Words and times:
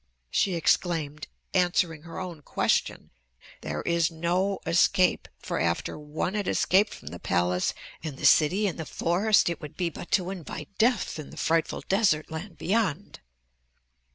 she 0.31 0.55
exclaimed, 0.55 1.27
answering 1.53 2.01
her 2.01 2.19
own 2.19 2.41
question, 2.41 3.11
"there 3.61 3.83
is 3.83 4.09
no 4.09 4.57
escape, 4.65 5.27
for 5.37 5.59
after 5.59 5.95
one 5.95 6.33
had 6.33 6.47
escaped 6.47 6.91
from 6.91 7.09
the 7.09 7.19
palace 7.19 7.75
and 8.03 8.17
the 8.17 8.25
city 8.25 8.65
and 8.65 8.79
the 8.79 8.83
forest 8.87 9.47
it 9.47 9.61
would 9.61 9.77
be 9.77 9.89
but 9.91 10.09
to 10.09 10.31
invite 10.31 10.75
death 10.79 11.19
in 11.19 11.29
the 11.29 11.37
frightful 11.37 11.81
desert 11.81 12.31
land 12.31 12.57
beyond. 12.57 13.19